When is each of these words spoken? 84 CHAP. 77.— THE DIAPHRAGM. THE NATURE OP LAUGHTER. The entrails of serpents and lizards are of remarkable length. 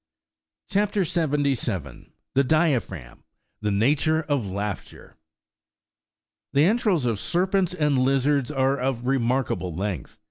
84 0.71 1.03
CHAP. 1.03 1.05
77.— 1.11 2.11
THE 2.33 2.43
DIAPHRAGM. 2.43 3.19
THE 3.61 3.69
NATURE 3.69 4.25
OP 4.27 4.45
LAUGHTER. 4.45 5.15
The 6.53 6.63
entrails 6.65 7.05
of 7.05 7.19
serpents 7.19 7.75
and 7.75 7.99
lizards 7.99 8.49
are 8.49 8.79
of 8.79 9.05
remarkable 9.05 9.75
length. 9.75 10.17